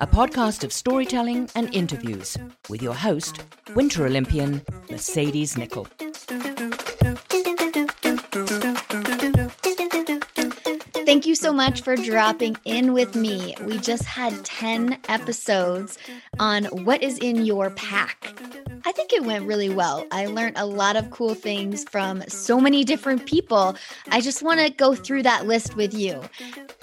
a 0.00 0.06
podcast 0.06 0.64
of 0.64 0.72
storytelling 0.72 1.46
and 1.54 1.74
interviews 1.74 2.38
with 2.70 2.82
your 2.82 2.94
host, 2.94 3.44
Winter 3.74 4.06
Olympian 4.06 4.62
Mercedes 4.90 5.56
Nicoll. 5.56 5.86
Thank 11.04 11.26
you 11.26 11.34
so 11.34 11.52
much 11.52 11.82
for 11.82 11.96
dropping 11.96 12.56
in 12.64 12.94
with 12.94 13.14
me. 13.14 13.54
We 13.66 13.78
just 13.78 14.04
had 14.04 14.42
10 14.44 14.98
episodes 15.08 15.98
on 16.38 16.64
what 16.84 17.02
is 17.02 17.18
in 17.18 17.44
your 17.44 17.68
pack. 17.68 18.32
I 18.86 18.92
think 18.92 19.12
it 19.12 19.24
went 19.24 19.44
really 19.44 19.68
well. 19.68 20.06
I 20.12 20.26
learned 20.26 20.56
a 20.56 20.64
lot 20.64 20.96
of 20.96 21.10
cool 21.10 21.34
things 21.34 21.84
from 21.84 22.22
so 22.28 22.58
many 22.58 22.84
different 22.84 23.26
people. 23.26 23.76
I 24.10 24.22
just 24.22 24.42
want 24.42 24.60
to 24.60 24.70
go 24.70 24.94
through 24.94 25.24
that 25.24 25.46
list 25.46 25.76
with 25.76 25.92
you. 25.92 26.22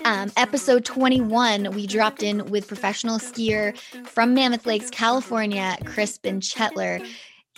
Um, 0.08 0.32
episode 0.38 0.86
21, 0.86 1.72
we 1.72 1.86
dropped 1.86 2.24
in 2.24 2.46
with 2.46 2.66
professional 2.66 3.18
skier 3.18 3.78
from 4.08 4.34
Mammoth 4.34 4.66
Lakes, 4.66 4.90
California, 4.90 5.76
Chris 5.84 6.18
Benchetler. 6.18 7.06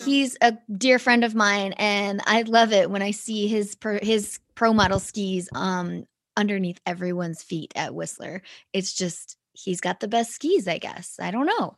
He's 0.04 0.36
a 0.42 0.58
dear 0.76 0.98
friend 0.98 1.24
of 1.24 1.36
mine, 1.36 1.74
and 1.74 2.22
I 2.26 2.42
love 2.42 2.74
it 2.74 2.90
when 2.90 3.04
I 3.04 3.12
see 3.12 3.48
his 3.48 3.76
per, 3.76 4.00
his 4.02 4.40
pro 4.56 4.74
model 4.74 4.98
skis 4.98 5.48
um, 5.54 6.08
underneath 6.36 6.80
everyone's 6.88 7.44
feet 7.44 7.72
at 7.76 7.94
Whistler. 7.94 8.42
It's 8.74 8.94
just 8.94 9.38
he's 9.64 9.82
got 9.82 10.00
the 10.00 10.08
best 10.08 10.32
skis, 10.32 10.68
I 10.68 10.78
guess. 10.78 11.18
I 11.22 11.32
don't 11.32 11.46
know. 11.46 11.76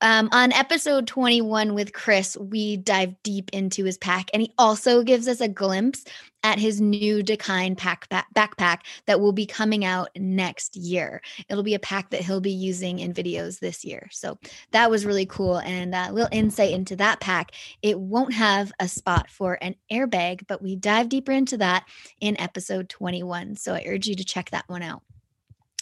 Um, 0.00 0.28
on 0.32 0.52
episode 0.52 1.06
21 1.06 1.74
with 1.74 1.92
Chris, 1.92 2.36
we 2.36 2.76
dive 2.76 3.14
deep 3.22 3.50
into 3.52 3.84
his 3.84 3.98
pack, 3.98 4.30
and 4.32 4.42
he 4.42 4.52
also 4.58 5.02
gives 5.02 5.28
us 5.28 5.40
a 5.40 5.48
glimpse 5.48 6.04
at 6.46 6.60
his 6.60 6.80
new 6.80 7.24
Dakine 7.24 7.76
pack 7.76 8.08
backpack 8.08 8.78
that 9.06 9.20
will 9.20 9.32
be 9.32 9.46
coming 9.46 9.84
out 9.84 10.10
next 10.16 10.76
year. 10.76 11.20
It'll 11.48 11.64
be 11.64 11.74
a 11.74 11.80
pack 11.80 12.10
that 12.10 12.20
he'll 12.20 12.40
be 12.40 12.52
using 12.52 13.00
in 13.00 13.12
videos 13.12 13.58
this 13.58 13.84
year. 13.84 14.08
So 14.12 14.38
that 14.70 14.88
was 14.88 15.04
really 15.04 15.26
cool. 15.26 15.58
And 15.58 15.92
a 15.92 16.12
little 16.12 16.28
insight 16.30 16.70
into 16.70 16.94
that 16.96 17.18
pack. 17.18 17.50
It 17.82 17.98
won't 17.98 18.32
have 18.32 18.72
a 18.78 18.86
spot 18.86 19.28
for 19.28 19.58
an 19.60 19.74
airbag, 19.90 20.46
but 20.46 20.62
we 20.62 20.76
dive 20.76 21.08
deeper 21.08 21.32
into 21.32 21.56
that 21.56 21.84
in 22.20 22.38
episode 22.40 22.88
21. 22.88 23.56
So 23.56 23.74
I 23.74 23.82
urge 23.84 24.06
you 24.06 24.14
to 24.14 24.24
check 24.24 24.50
that 24.50 24.68
one 24.68 24.82
out. 24.82 25.02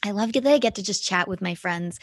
I 0.04 0.10
love 0.10 0.34
that 0.34 0.46
I 0.46 0.58
get 0.58 0.74
to 0.74 0.82
just 0.82 1.02
chat 1.02 1.28
with 1.28 1.40
my 1.40 1.54
friends. 1.54 1.98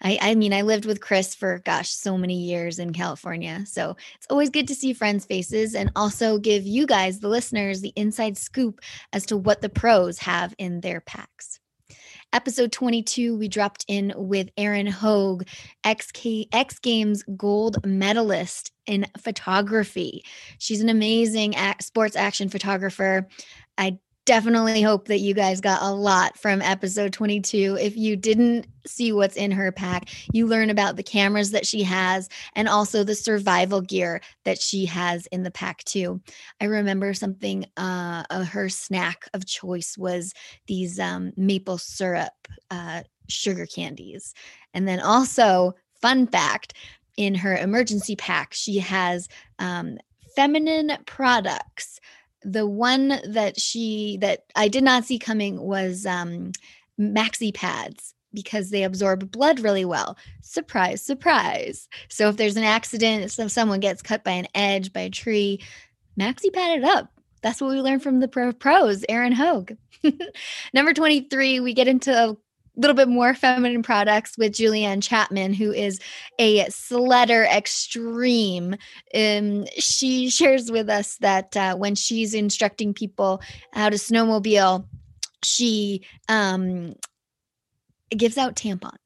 I, 0.00 0.18
I 0.22 0.34
mean, 0.34 0.54
I 0.54 0.62
lived 0.62 0.86
with 0.86 1.02
Chris 1.02 1.34
for 1.34 1.58
gosh, 1.58 1.90
so 1.90 2.16
many 2.16 2.38
years 2.38 2.78
in 2.78 2.94
California. 2.94 3.64
So 3.66 3.94
it's 4.16 4.26
always 4.30 4.48
good 4.48 4.66
to 4.68 4.74
see 4.74 4.94
friends' 4.94 5.26
faces 5.26 5.74
and 5.74 5.92
also 5.94 6.38
give 6.38 6.64
you 6.64 6.86
guys, 6.86 7.20
the 7.20 7.28
listeners, 7.28 7.82
the 7.82 7.92
inside 7.94 8.38
scoop 8.38 8.80
as 9.12 9.26
to 9.26 9.36
what 9.36 9.60
the 9.60 9.68
pros 9.68 10.18
have 10.20 10.54
in 10.56 10.80
their 10.80 11.02
packs. 11.02 11.60
Episode 12.32 12.72
22, 12.72 13.36
we 13.36 13.46
dropped 13.46 13.84
in 13.86 14.14
with 14.16 14.48
Erin 14.56 14.86
Hogue, 14.86 15.44
XK, 15.84 16.48
X 16.50 16.78
Games 16.78 17.22
gold 17.36 17.84
medalist 17.84 18.72
in 18.86 19.06
photography. 19.18 20.24
She's 20.56 20.80
an 20.80 20.88
amazing 20.88 21.54
sports 21.82 22.16
action 22.16 22.48
photographer. 22.48 23.28
I 23.76 23.98
definitely 24.24 24.82
hope 24.82 25.08
that 25.08 25.18
you 25.18 25.34
guys 25.34 25.60
got 25.60 25.82
a 25.82 25.90
lot 25.90 26.38
from 26.38 26.62
episode 26.62 27.12
22. 27.12 27.76
If 27.80 27.96
you 27.96 28.16
didn't 28.16 28.66
see 28.86 29.12
what's 29.12 29.36
in 29.36 29.50
her 29.50 29.72
pack, 29.72 30.10
you 30.32 30.46
learn 30.46 30.70
about 30.70 30.96
the 30.96 31.02
cameras 31.02 31.50
that 31.50 31.66
she 31.66 31.82
has 31.82 32.28
and 32.54 32.68
also 32.68 33.02
the 33.02 33.14
survival 33.14 33.80
gear 33.80 34.20
that 34.44 34.60
she 34.60 34.86
has 34.86 35.26
in 35.26 35.42
the 35.42 35.50
pack 35.50 35.82
too. 35.84 36.20
I 36.60 36.66
remember 36.66 37.14
something 37.14 37.66
uh, 37.76 38.24
uh 38.30 38.44
her 38.44 38.68
snack 38.68 39.28
of 39.34 39.46
choice 39.46 39.96
was 39.98 40.32
these 40.66 41.00
um, 41.00 41.32
maple 41.36 41.78
syrup 41.78 42.32
uh, 42.70 43.02
sugar 43.28 43.66
candies. 43.66 44.34
And 44.74 44.86
then 44.86 45.00
also 45.00 45.74
fun 46.00 46.26
fact 46.26 46.74
in 47.16 47.34
her 47.34 47.56
emergency 47.56 48.16
pack, 48.16 48.54
she 48.54 48.78
has 48.78 49.28
um, 49.58 49.98
feminine 50.34 50.96
products 51.06 52.00
the 52.44 52.66
one 52.66 53.20
that 53.26 53.60
she 53.60 54.18
that 54.20 54.44
I 54.56 54.68
did 54.68 54.84
not 54.84 55.04
see 55.04 55.18
coming 55.18 55.60
was 55.60 56.06
um, 56.06 56.52
maxi 56.98 57.52
pads 57.52 58.14
because 58.34 58.70
they 58.70 58.82
absorb 58.82 59.30
blood 59.30 59.60
really 59.60 59.84
well. 59.84 60.16
Surprise, 60.42 61.02
surprise. 61.02 61.88
So 62.08 62.28
if 62.28 62.36
there's 62.36 62.56
an 62.56 62.64
accident, 62.64 63.38
if 63.38 63.50
someone 63.52 63.80
gets 63.80 64.02
cut 64.02 64.24
by 64.24 64.32
an 64.32 64.46
edge, 64.54 64.92
by 64.92 65.00
a 65.00 65.10
tree, 65.10 65.60
maxi 66.18 66.52
pad 66.52 66.78
it 66.78 66.84
up. 66.84 67.12
That's 67.42 67.60
what 67.60 67.70
we 67.70 67.80
learned 67.80 68.02
from 68.02 68.20
the 68.20 68.28
pro- 68.28 68.52
pros, 68.52 69.04
Erin 69.08 69.32
Hogue. 69.32 69.72
Number 70.72 70.94
23, 70.94 71.60
we 71.60 71.74
get 71.74 71.88
into 71.88 72.36
little 72.76 72.96
bit 72.96 73.08
more 73.08 73.34
feminine 73.34 73.82
products 73.82 74.38
with 74.38 74.52
Julianne 74.52 75.02
Chapman, 75.02 75.52
who 75.52 75.72
is 75.72 76.00
a 76.38 76.64
sledder 76.66 77.46
extreme. 77.46 78.76
Um, 79.14 79.66
she 79.78 80.30
shares 80.30 80.70
with 80.70 80.88
us 80.88 81.16
that 81.18 81.56
uh, 81.56 81.76
when 81.76 81.94
she's 81.94 82.34
instructing 82.34 82.94
people 82.94 83.42
how 83.72 83.90
to 83.90 83.96
snowmobile, 83.96 84.86
she 85.44 86.06
um, 86.28 86.94
gives 88.10 88.38
out 88.38 88.56
tampons. 88.56 88.96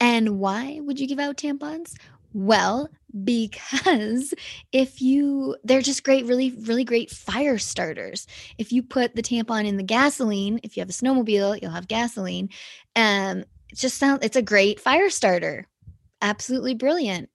And 0.00 0.38
why 0.38 0.80
would 0.82 1.00
you 1.00 1.06
give 1.06 1.18
out 1.18 1.36
tampons? 1.36 1.94
Well, 2.32 2.88
because 3.22 4.34
if 4.72 5.00
you, 5.00 5.56
they're 5.62 5.82
just 5.82 6.02
great, 6.02 6.26
really, 6.26 6.50
really 6.62 6.84
great 6.84 7.10
fire 7.10 7.58
starters. 7.58 8.26
If 8.58 8.72
you 8.72 8.82
put 8.82 9.14
the 9.14 9.22
tampon 9.22 9.66
in 9.66 9.76
the 9.76 9.82
gasoline, 9.82 10.58
if 10.62 10.76
you 10.76 10.80
have 10.80 10.90
a 10.90 10.92
snowmobile, 10.92 11.60
you'll 11.62 11.70
have 11.70 11.86
gasoline. 11.86 12.48
Um, 12.96 13.44
it 13.68 13.76
just 13.76 13.98
sounds, 13.98 14.24
it's 14.24 14.36
a 14.36 14.42
great 14.42 14.80
fire 14.80 15.10
starter. 15.10 15.66
Absolutely 16.20 16.74
brilliant. 16.74 17.28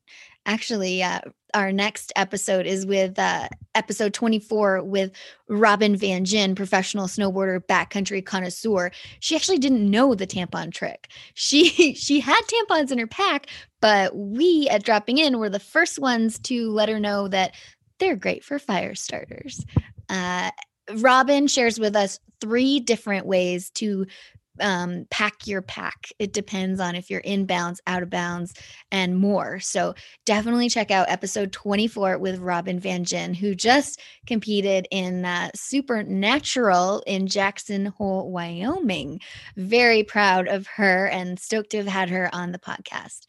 Actually, 0.45 1.03
uh, 1.03 1.19
our 1.53 1.71
next 1.71 2.11
episode 2.15 2.65
is 2.65 2.85
with 2.85 3.17
uh, 3.17 3.47
episode 3.75 4.13
24 4.13 4.83
with 4.83 5.11
Robin 5.47 5.95
Van 5.95 6.25
Gyn, 6.25 6.55
professional 6.55 7.07
snowboarder, 7.07 7.59
backcountry 7.59 8.25
connoisseur. 8.25 8.91
She 9.19 9.35
actually 9.35 9.59
didn't 9.59 9.89
know 9.89 10.15
the 10.15 10.27
tampon 10.27 10.71
trick. 10.71 11.09
She 11.33 11.93
she 11.95 12.19
had 12.19 12.41
tampons 12.41 12.91
in 12.91 12.99
her 12.99 13.07
pack, 13.07 13.47
but 13.81 14.15
we 14.15 14.67
at 14.69 14.83
dropping 14.83 15.17
in 15.17 15.39
were 15.39 15.49
the 15.49 15.59
first 15.59 15.99
ones 15.99 16.39
to 16.39 16.71
let 16.71 16.89
her 16.89 16.99
know 16.99 17.27
that 17.27 17.55
they're 17.99 18.15
great 18.15 18.43
for 18.43 18.59
fire 18.59 18.95
starters. 18.95 19.65
Uh, 20.09 20.51
Robin 20.95 21.47
shares 21.47 21.79
with 21.79 21.95
us 21.95 22.19
three 22.41 22.79
different 22.79 23.25
ways 23.25 23.69
to 23.71 24.05
um, 24.61 25.05
pack 25.09 25.47
your 25.47 25.61
pack. 25.61 26.09
It 26.19 26.33
depends 26.33 26.79
on 26.79 26.95
if 26.95 27.09
you're 27.09 27.19
in 27.21 27.45
bounds, 27.45 27.81
out 27.87 28.03
of 28.03 28.09
bounds, 28.09 28.53
and 28.91 29.17
more. 29.17 29.59
So 29.59 29.95
definitely 30.25 30.69
check 30.69 30.91
out 30.91 31.09
episode 31.09 31.51
24 31.51 32.17
with 32.17 32.39
Robin 32.39 32.79
Van 32.79 33.03
Gyn, 33.03 33.33
who 33.33 33.55
just 33.55 34.01
competed 34.27 34.87
in 34.91 35.25
uh, 35.25 35.49
Supernatural 35.55 37.03
in 37.07 37.27
Jackson 37.27 37.87
Hole, 37.87 38.31
Wyoming. 38.31 39.19
Very 39.57 40.03
proud 40.03 40.47
of 40.47 40.67
her 40.67 41.07
and 41.07 41.39
stoked 41.39 41.71
to 41.71 41.77
have 41.77 41.87
had 41.87 42.09
her 42.09 42.29
on 42.33 42.51
the 42.51 42.59
podcast. 42.59 43.21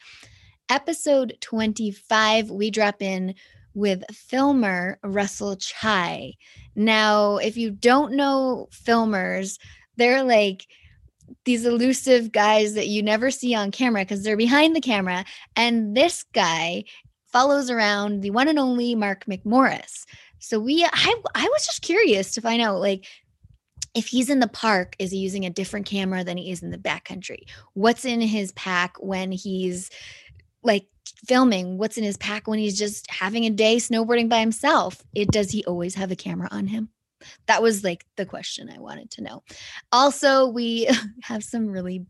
Episode 0.69 1.37
25, 1.41 2.50
we 2.50 2.71
drop 2.71 3.03
in 3.03 3.35
with 3.75 4.05
filmer 4.12 4.99
Russell 5.03 5.56
Chai. 5.56 6.35
Now, 6.75 7.37
if 7.37 7.56
you 7.56 7.71
don't 7.71 8.12
know 8.12 8.69
filmers, 8.73 9.59
they're 9.97 10.25
like 10.25 10.67
these 11.44 11.65
elusive 11.65 12.32
guys 12.32 12.75
that 12.75 12.88
you 12.88 13.03
never 13.03 13.31
see 13.31 13.55
on 13.55 13.71
camera 13.71 14.03
because 14.03 14.23
they're 14.23 14.37
behind 14.37 14.75
the 14.75 14.81
camera. 14.81 15.25
And 15.56 15.97
this 15.97 16.25
guy 16.32 16.85
follows 17.32 17.71
around 17.71 18.21
the 18.21 18.31
one 18.31 18.49
and 18.49 18.59
only 18.59 18.94
Mark 18.94 19.25
McMorris. 19.27 20.05
So 20.38 20.59
we 20.59 20.85
I 20.85 21.15
I 21.35 21.44
was 21.44 21.67
just 21.67 21.82
curious 21.82 22.32
to 22.35 22.41
find 22.41 22.62
out 22.62 22.81
like 22.81 23.06
if 23.94 24.06
he's 24.06 24.31
in 24.31 24.41
the 24.41 24.49
park, 24.49 24.94
is 24.99 25.11
he 25.11 25.19
using 25.19 25.44
a 25.44 25.50
different 25.50 25.87
camera 25.87 26.23
than 26.23 26.37
he 26.37 26.50
is 26.50 26.62
in 26.62 26.71
the 26.71 26.79
backcountry? 26.79 27.43
What's 27.75 28.05
in 28.05 28.21
his 28.21 28.53
pack 28.53 28.97
when 29.00 29.33
he's 29.33 29.91
like 30.62 30.87
filming? 31.26 31.76
What's 31.76 31.99
in 31.99 32.05
his 32.05 32.17
pack 32.17 32.47
when 32.47 32.59
he's 32.59 32.79
just 32.79 33.11
having 33.11 33.44
a 33.44 33.50
day 33.50 33.76
snowboarding 33.76 34.29
by 34.29 34.41
himself? 34.41 35.03
It 35.15 35.31
does 35.31 35.50
he 35.50 35.65
always 35.65 35.97
have 35.97 36.12
a 36.12 36.17
camera 36.17 36.49
on 36.50 36.69
him? 36.69 36.91
That 37.46 37.62
was 37.62 37.84
like 37.84 38.06
the 38.17 38.26
question 38.26 38.70
I 38.70 38.78
wanted 38.78 39.11
to 39.12 39.22
know. 39.22 39.43
Also, 39.93 40.46
we 40.46 40.88
have 41.22 41.44
some 41.44 41.67
really 41.67 42.06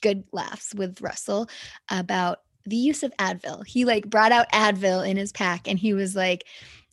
good 0.00 0.24
laughs 0.32 0.74
with 0.74 1.00
Russell 1.00 1.48
about 1.88 2.40
the 2.64 2.76
use 2.76 3.02
of 3.02 3.16
Advil. 3.18 3.66
He 3.66 3.84
like 3.84 4.08
brought 4.08 4.32
out 4.32 4.50
Advil 4.52 5.08
in 5.08 5.16
his 5.16 5.32
pack 5.32 5.68
and 5.68 5.78
he 5.78 5.94
was 5.94 6.14
like, 6.14 6.44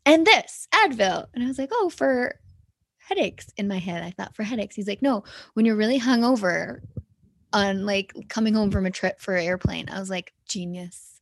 and 0.06 0.25
this 0.25 0.67
Advil. 0.73 1.25
And 1.33 1.44
I 1.44 1.47
was 1.47 1.59
like, 1.59 1.69
oh, 1.71 1.89
for 1.89 2.39
headaches 2.97 3.47
in 3.57 3.67
my 3.67 3.79
head. 3.79 4.03
I 4.03 4.12
thought 4.12 4.35
for 4.35 4.44
headaches. 4.44 4.75
He's 4.75 4.88
like, 4.88 5.01
no, 5.01 5.23
when 5.53 5.65
you're 5.65 5.75
really 5.75 6.00
hungover 6.00 6.81
on 7.51 7.85
like 7.85 8.13
coming 8.29 8.53
home 8.53 8.71
from 8.71 8.85
a 8.85 8.91
trip 8.91 9.19
for 9.19 9.35
an 9.35 9.45
airplane. 9.45 9.89
I 9.89 10.00
was 10.00 10.09
like, 10.09 10.33
genius. 10.47 11.19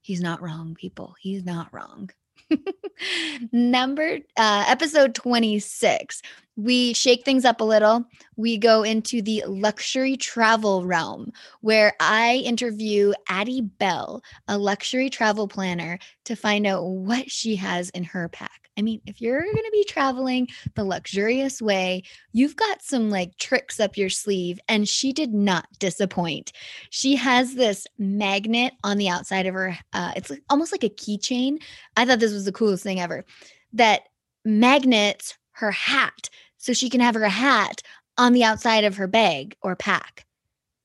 He's 0.00 0.20
not 0.20 0.40
wrong, 0.40 0.74
people. 0.74 1.14
He's 1.20 1.44
not 1.44 1.72
wrong. 1.72 2.10
Number 3.52 4.18
uh, 4.36 4.64
episode 4.68 5.14
26. 5.14 6.22
We 6.56 6.94
shake 6.94 7.24
things 7.24 7.44
up 7.44 7.60
a 7.60 7.64
little. 7.64 8.06
We 8.36 8.56
go 8.56 8.82
into 8.82 9.20
the 9.20 9.44
luxury 9.46 10.16
travel 10.16 10.86
realm 10.86 11.32
where 11.60 11.92
I 12.00 12.42
interview 12.44 13.12
Addie 13.28 13.60
Bell, 13.60 14.22
a 14.48 14.56
luxury 14.56 15.10
travel 15.10 15.48
planner, 15.48 15.98
to 16.24 16.34
find 16.34 16.66
out 16.66 16.84
what 16.86 17.30
she 17.30 17.56
has 17.56 17.90
in 17.90 18.04
her 18.04 18.28
pack. 18.28 18.65
I 18.78 18.82
mean, 18.82 19.00
if 19.06 19.20
you're 19.20 19.42
going 19.42 19.54
to 19.54 19.70
be 19.72 19.84
traveling 19.84 20.48
the 20.74 20.84
luxurious 20.84 21.62
way, 21.62 22.02
you've 22.32 22.56
got 22.56 22.82
some 22.82 23.10
like 23.10 23.36
tricks 23.38 23.80
up 23.80 23.96
your 23.96 24.10
sleeve, 24.10 24.60
and 24.68 24.88
she 24.88 25.12
did 25.12 25.32
not 25.32 25.66
disappoint. 25.78 26.52
She 26.90 27.16
has 27.16 27.54
this 27.54 27.86
magnet 27.98 28.74
on 28.84 28.98
the 28.98 29.08
outside 29.08 29.46
of 29.46 29.54
her, 29.54 29.78
uh, 29.92 30.12
it's 30.16 30.32
almost 30.50 30.72
like 30.72 30.84
a 30.84 30.90
keychain. 30.90 31.62
I 31.96 32.04
thought 32.04 32.20
this 32.20 32.32
was 32.32 32.44
the 32.44 32.52
coolest 32.52 32.82
thing 32.82 33.00
ever 33.00 33.24
that 33.72 34.02
magnets 34.44 35.36
her 35.52 35.70
hat 35.70 36.28
so 36.58 36.72
she 36.72 36.90
can 36.90 37.00
have 37.00 37.14
her 37.14 37.28
hat 37.28 37.82
on 38.18 38.32
the 38.32 38.44
outside 38.44 38.84
of 38.84 38.96
her 38.96 39.06
bag 39.06 39.56
or 39.62 39.76
pack. 39.76 40.26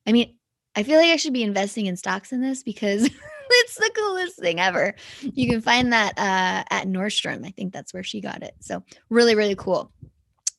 I 0.05 0.11
mean, 0.11 0.35
I 0.75 0.83
feel 0.83 0.97
like 0.97 1.11
I 1.11 1.17
should 1.17 1.33
be 1.33 1.43
investing 1.43 1.85
in 1.85 1.97
stocks 1.97 2.31
in 2.31 2.41
this 2.41 2.63
because 2.63 3.09
it's 3.51 3.75
the 3.75 3.91
coolest 3.95 4.39
thing 4.39 4.59
ever. 4.59 4.95
You 5.21 5.47
can 5.49 5.61
find 5.61 5.93
that 5.93 6.17
uh, 6.17 6.63
at 6.69 6.87
Nordstrom. 6.87 7.45
I 7.45 7.51
think 7.51 7.73
that's 7.73 7.93
where 7.93 8.03
she 8.03 8.21
got 8.21 8.43
it. 8.43 8.55
So 8.59 8.83
really, 9.09 9.35
really 9.35 9.55
cool. 9.55 9.91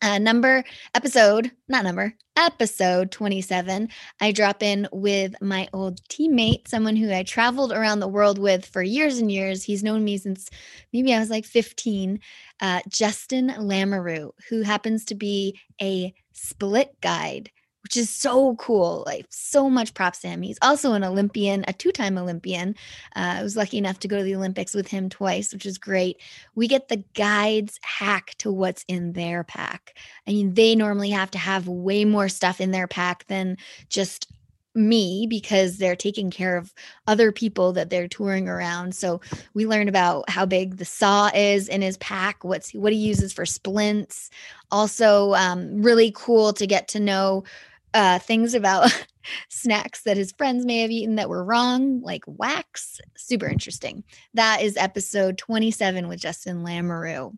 Uh, 0.02 0.18
number 0.18 0.64
episode, 0.96 1.52
not 1.68 1.84
number, 1.84 2.12
episode 2.36 3.12
27. 3.12 3.88
I 4.20 4.32
drop 4.32 4.60
in 4.60 4.88
with 4.90 5.34
my 5.40 5.68
old 5.72 6.02
teammate, 6.08 6.66
someone 6.66 6.96
who 6.96 7.12
I 7.12 7.22
traveled 7.22 7.72
around 7.72 8.00
the 8.00 8.08
world 8.08 8.36
with 8.40 8.66
for 8.66 8.82
years 8.82 9.18
and 9.18 9.30
years. 9.30 9.62
He's 9.62 9.84
known 9.84 10.02
me 10.02 10.18
since 10.18 10.50
maybe 10.92 11.14
I 11.14 11.20
was 11.20 11.30
like 11.30 11.44
15. 11.44 12.18
Uh, 12.60 12.80
Justin 12.88 13.50
Lamoureux, 13.50 14.32
who 14.48 14.62
happens 14.62 15.04
to 15.04 15.14
be 15.14 15.56
a 15.80 16.12
split 16.32 17.00
guide 17.00 17.52
which 17.82 17.96
is 17.96 18.08
so 18.08 18.54
cool. 18.56 19.02
Like 19.06 19.26
so 19.30 19.68
much 19.68 19.94
props 19.94 20.20
to 20.20 20.28
him. 20.28 20.42
He's 20.42 20.58
also 20.62 20.92
an 20.92 21.04
Olympian, 21.04 21.64
a 21.68 21.72
two-time 21.72 22.16
Olympian. 22.16 22.76
Uh, 23.16 23.36
I 23.38 23.42
was 23.42 23.56
lucky 23.56 23.78
enough 23.78 23.98
to 24.00 24.08
go 24.08 24.18
to 24.18 24.24
the 24.24 24.36
Olympics 24.36 24.74
with 24.74 24.88
him 24.88 25.08
twice, 25.08 25.52
which 25.52 25.66
is 25.66 25.78
great. 25.78 26.20
We 26.54 26.68
get 26.68 26.88
the 26.88 27.04
guides 27.14 27.78
hack 27.82 28.34
to 28.38 28.52
what's 28.52 28.84
in 28.88 29.12
their 29.12 29.44
pack. 29.44 29.96
I 30.26 30.32
mean, 30.32 30.54
they 30.54 30.74
normally 30.74 31.10
have 31.10 31.30
to 31.32 31.38
have 31.38 31.68
way 31.68 32.04
more 32.04 32.28
stuff 32.28 32.60
in 32.60 32.70
their 32.70 32.86
pack 32.86 33.26
than 33.26 33.56
just 33.88 34.32
me 34.74 35.26
because 35.28 35.76
they're 35.76 35.96
taking 35.96 36.30
care 36.30 36.56
of 36.56 36.72
other 37.06 37.30
people 37.30 37.72
that 37.72 37.90
they're 37.90 38.08
touring 38.08 38.48
around. 38.48 38.94
So 38.94 39.20
we 39.54 39.66
learn 39.66 39.88
about 39.88 40.28
how 40.30 40.46
big 40.46 40.76
the 40.76 40.84
saw 40.84 41.30
is 41.34 41.68
in 41.68 41.82
his 41.82 41.98
pack, 41.98 42.42
what's 42.42 42.72
what 42.72 42.92
he 42.92 42.98
uses 42.98 43.32
for 43.32 43.44
splints. 43.44 44.30
Also, 44.70 45.34
um, 45.34 45.82
really 45.82 46.12
cool 46.14 46.52
to 46.54 46.66
get 46.66 46.88
to 46.88 47.00
know 47.00 47.44
uh, 47.94 48.18
things 48.18 48.54
about 48.54 48.90
snacks 49.48 50.02
that 50.02 50.16
his 50.16 50.32
friends 50.32 50.64
may 50.64 50.80
have 50.80 50.90
eaten 50.90 51.16
that 51.16 51.28
were 51.28 51.44
wrong, 51.44 52.00
like 52.02 52.24
wax. 52.26 53.00
Super 53.16 53.46
interesting. 53.46 54.04
That 54.34 54.62
is 54.62 54.76
episode 54.76 55.38
27 55.38 56.08
with 56.08 56.20
Justin 56.20 56.64
Lamoureux. 56.64 57.36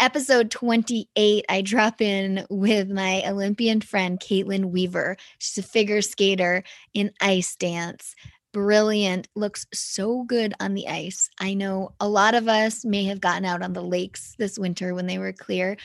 Episode 0.00 0.50
28, 0.50 1.44
I 1.48 1.60
drop 1.60 2.00
in 2.00 2.46
with 2.48 2.88
my 2.88 3.22
Olympian 3.26 3.82
friend, 3.82 4.18
Kaitlyn 4.18 4.70
Weaver. 4.70 5.18
She's 5.38 5.62
a 5.62 5.66
figure 5.66 6.00
skater 6.00 6.62
in 6.94 7.12
ice 7.20 7.56
dance 7.56 8.14
brilliant, 8.52 9.28
looks 9.34 9.66
so 9.72 10.24
good 10.24 10.54
on 10.60 10.74
the 10.74 10.88
ice. 10.88 11.30
I 11.38 11.54
know 11.54 11.90
a 12.00 12.08
lot 12.08 12.34
of 12.34 12.48
us 12.48 12.84
may 12.84 13.04
have 13.04 13.20
gotten 13.20 13.44
out 13.44 13.62
on 13.62 13.72
the 13.72 13.82
lakes 13.82 14.34
this 14.38 14.58
winter 14.58 14.94
when 14.94 15.06
they 15.06 15.18
were 15.18 15.32
clear, 15.32 15.76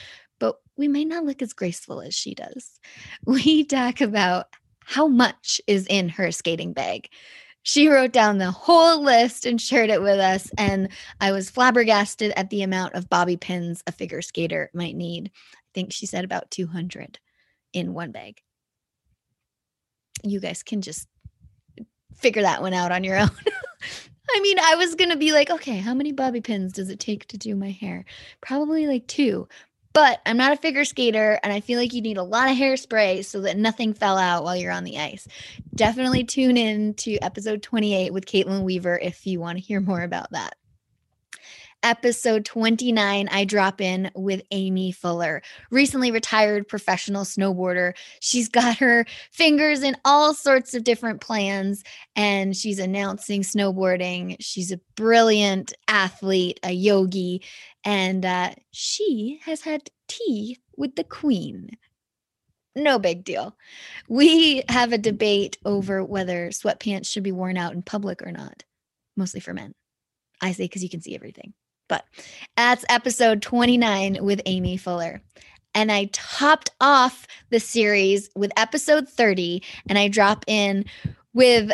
we 0.77 0.87
may 0.87 1.05
not 1.05 1.25
look 1.25 1.41
as 1.41 1.53
graceful 1.53 2.01
as 2.01 2.13
she 2.13 2.35
does. 2.35 2.79
We 3.25 3.63
talk 3.63 4.01
about 4.01 4.47
how 4.85 5.07
much 5.07 5.59
is 5.67 5.87
in 5.87 6.09
her 6.09 6.31
skating 6.31 6.73
bag. 6.73 7.09
She 7.63 7.87
wrote 7.87 8.11
down 8.11 8.37
the 8.37 8.51
whole 8.51 9.03
list 9.03 9.45
and 9.45 9.59
shared 9.59 9.89
it 9.89 10.01
with 10.01 10.19
us. 10.19 10.51
And 10.57 10.89
I 11.19 11.31
was 11.31 11.49
flabbergasted 11.49 12.31
at 12.35 12.51
the 12.51 12.61
amount 12.61 12.93
of 12.93 13.09
bobby 13.09 13.37
pins 13.37 13.83
a 13.87 13.91
figure 13.91 14.21
skater 14.21 14.69
might 14.75 14.95
need. 14.95 15.31
I 15.33 15.69
think 15.73 15.91
she 15.91 16.05
said 16.05 16.23
about 16.23 16.51
200 16.51 17.17
in 17.73 17.95
one 17.95 18.11
bag. 18.11 18.39
You 20.23 20.39
guys 20.39 20.61
can 20.61 20.81
just 20.81 21.07
figure 22.15 22.43
that 22.43 22.61
one 22.61 22.73
out 22.73 22.91
on 22.91 23.03
your 23.03 23.17
own. 23.19 23.31
I 24.29 24.39
mean, 24.41 24.59
I 24.59 24.75
was 24.75 24.95
going 24.95 25.09
to 25.09 25.17
be 25.17 25.31
like, 25.31 25.49
okay, 25.49 25.77
how 25.77 25.93
many 25.93 26.11
bobby 26.11 26.41
pins 26.41 26.73
does 26.73 26.89
it 26.89 26.99
take 26.99 27.25
to 27.27 27.37
do 27.37 27.55
my 27.55 27.71
hair? 27.71 28.05
Probably 28.41 28.85
like 28.85 29.07
two. 29.07 29.47
But 29.95 30.19
I'm 30.25 30.35
not 30.35 30.51
a 30.51 30.57
figure 30.57 30.83
skater, 30.83 31.39
and 31.41 31.53
I 31.53 31.61
feel 31.61 31.79
like 31.79 31.93
you 31.93 32.01
need 32.01 32.17
a 32.17 32.23
lot 32.23 32.51
of 32.51 32.57
hairspray 32.57 33.23
so 33.23 33.39
that 33.43 33.55
nothing 33.55 33.93
fell 33.93 34.17
out 34.17 34.43
while 34.43 34.53
you're 34.53 34.73
on 34.73 34.83
the 34.83 34.99
ice. 34.99 35.25
Definitely 35.73 36.25
tune 36.25 36.57
in 36.57 36.95
to 36.95 37.17
episode 37.19 37.63
28 37.63 38.11
with 38.11 38.25
Kaitlyn 38.25 38.63
Weaver 38.63 38.99
if 38.99 39.25
you 39.25 39.39
want 39.39 39.57
to 39.57 39.63
hear 39.63 39.79
more 39.79 40.01
about 40.01 40.31
that 40.31 40.57
episode 41.85 42.43
29, 42.45 43.29
I 43.31 43.45
drop 43.45 43.79
in 43.79 44.09
with 44.15 44.41
Aimee 44.49 44.91
Fuller, 44.91 45.43
recently 45.69 46.09
retired 46.09 46.67
professional 46.67 47.23
snowboarder. 47.23 47.93
She's 48.19 48.49
got 48.49 48.77
her 48.79 49.05
fingers 49.31 49.83
in 49.83 49.95
all 50.03 50.33
sorts 50.33 50.73
of 50.73 50.83
different 50.83 51.21
plans 51.21 51.83
and 52.15 52.57
she's 52.57 52.79
announcing 52.79 53.43
snowboarding. 53.43 54.35
She's 54.39 54.71
a 54.71 54.79
brilliant 54.95 55.73
athlete, 55.87 56.59
a 56.63 56.71
yogi, 56.71 57.43
and 57.83 58.25
uh, 58.25 58.55
she 58.71 59.39
has 59.45 59.61
had 59.61 59.87
tea 60.07 60.57
with 60.75 60.95
the 60.95 61.03
queen. 61.03 61.69
No 62.75 62.97
big 62.97 63.23
deal. 63.23 63.55
We 64.09 64.63
have 64.69 64.91
a 64.91 64.97
debate 64.97 65.59
over 65.63 66.03
whether 66.03 66.49
sweatpants 66.49 67.07
should 67.07 67.23
be 67.23 67.31
worn 67.31 67.57
out 67.57 67.73
in 67.73 67.83
public 67.83 68.23
or 68.23 68.31
not, 68.31 68.63
mostly 69.15 69.39
for 69.39 69.53
men. 69.53 69.75
I 70.41 70.51
say 70.51 70.63
because 70.63 70.81
you 70.81 70.89
can 70.89 71.01
see 71.01 71.15
everything. 71.15 71.53
But 71.87 72.05
that's 72.57 72.85
episode 72.89 73.41
29 73.41 74.19
with 74.21 74.41
Aimee 74.45 74.77
Fuller. 74.77 75.21
And 75.73 75.91
I 75.91 76.09
topped 76.13 76.71
off 76.79 77.27
the 77.49 77.59
series 77.59 78.29
with 78.35 78.51
episode 78.55 79.09
30, 79.09 79.61
and 79.89 79.99
I 79.99 80.07
drop 80.07 80.45
in 80.47 80.85
with 81.33 81.69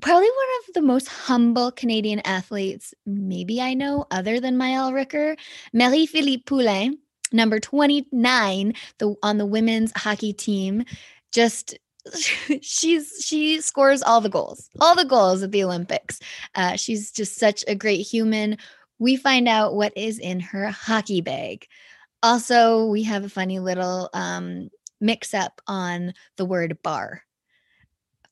probably 0.00 0.28
one 0.28 0.48
of 0.68 0.74
the 0.74 0.82
most 0.82 1.08
humble 1.08 1.72
Canadian 1.72 2.20
athletes, 2.20 2.94
maybe 3.06 3.60
I 3.60 3.74
know, 3.74 4.06
other 4.10 4.40
than 4.40 4.56
Maëlle 4.56 4.94
Ricker, 4.94 5.36
Marie-Philip 5.72 6.46
Poulin, 6.46 6.98
number 7.32 7.60
29 7.60 8.74
the, 8.98 9.14
on 9.22 9.38
the 9.38 9.46
women's 9.46 9.92
hockey 9.96 10.32
team. 10.32 10.84
Just 11.32 11.78
she's 12.62 13.22
she 13.24 13.60
scores 13.60 14.02
all 14.02 14.22
the 14.22 14.30
goals 14.30 14.70
all 14.80 14.96
the 14.96 15.04
goals 15.04 15.42
at 15.42 15.52
the 15.52 15.62
olympics 15.62 16.18
uh, 16.54 16.74
she's 16.74 17.12
just 17.12 17.36
such 17.36 17.62
a 17.68 17.74
great 17.74 18.00
human 18.00 18.56
we 19.00 19.16
find 19.16 19.48
out 19.48 19.74
what 19.74 19.94
is 19.96 20.20
in 20.20 20.38
her 20.38 20.68
hockey 20.70 21.22
bag. 21.22 21.66
Also, 22.22 22.84
we 22.86 23.02
have 23.04 23.24
a 23.24 23.30
funny 23.30 23.58
little 23.58 24.10
um, 24.12 24.68
mix 25.00 25.34
up 25.34 25.60
on 25.66 26.12
the 26.36 26.44
word 26.44 26.78
bar. 26.82 27.22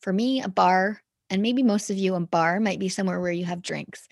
For 0.00 0.12
me, 0.12 0.42
a 0.42 0.48
bar, 0.48 1.02
and 1.30 1.42
maybe 1.42 1.62
most 1.62 1.90
of 1.90 1.96
you, 1.96 2.14
a 2.14 2.20
bar 2.20 2.60
might 2.60 2.78
be 2.78 2.90
somewhere 2.90 3.18
where 3.18 3.32
you 3.32 3.46
have 3.46 3.62
drinks. 3.62 4.06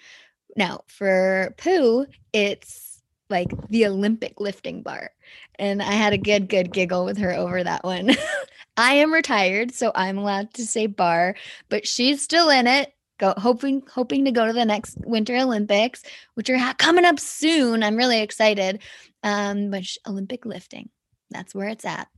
Now, 0.57 0.81
for 0.89 1.55
Pou, 1.59 2.07
it's 2.33 3.03
like 3.29 3.51
the 3.69 3.87
Olympic 3.87 4.41
lifting 4.41 4.83
bar. 4.83 5.11
And 5.59 5.83
I 5.83 5.93
had 5.93 6.15
a 6.15 6.19
good, 6.19 6.49
good 6.49 6.73
giggle 6.73 7.05
with 7.05 7.19
her 7.19 7.33
over 7.35 7.63
that 7.63 7.85
one. 7.85 8.13
I 8.79 8.95
am 8.95 9.13
retired, 9.13 9.75
so 9.75 9.93
I'm 9.95 10.17
allowed 10.17 10.55
to 10.55 10.67
say 10.67 10.87
bar, 10.87 11.35
but 11.69 11.87
she's 11.87 12.23
still 12.23 12.49
in 12.49 12.67
it 12.67 12.93
go 13.19 13.35
hoping 13.37 13.83
hoping 13.93 14.25
to 14.25 14.31
go 14.31 14.47
to 14.47 14.53
the 14.53 14.65
next 14.65 14.97
winter 15.05 15.37
olympics 15.37 16.03
which 16.35 16.51
are 16.51 16.59
ha- 16.59 16.75
coming 16.79 17.05
up 17.05 17.19
soon. 17.19 17.83
I'm 17.83 17.97
really 17.97 18.21
excited. 18.21 18.83
Um 19.23 19.71
but 19.71 19.85
olympic 20.07 20.45
lifting 20.45 20.91
that's 21.31 21.55
where 21.55 21.69
it's 21.69 21.85
at. 21.85 22.09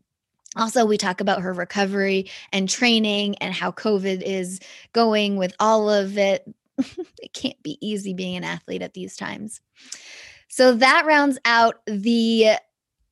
Also 0.57 0.85
we 0.85 0.97
talk 0.97 1.21
about 1.21 1.43
her 1.43 1.53
recovery 1.53 2.31
and 2.53 2.69
training 2.69 3.37
and 3.37 3.55
how 3.55 3.71
covid 3.71 4.23
is 4.23 4.61
going 4.93 5.37
with 5.37 5.55
all 5.61 5.91
of 5.91 6.19
it. 6.19 6.45
It 7.21 7.33
can't 7.33 7.61
be 7.63 7.77
easy 7.81 8.15
being 8.15 8.37
an 8.37 8.45
athlete 8.45 8.83
at 8.83 8.95
these 8.95 9.17
times. 9.17 9.61
So 10.49 10.75
that 10.75 11.05
rounds 11.05 11.39
out 11.45 11.81
the 11.87 12.57